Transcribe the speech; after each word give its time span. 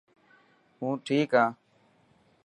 هون 0.79 0.93
ٺيڪ 1.05 1.31
هان. 1.37 1.49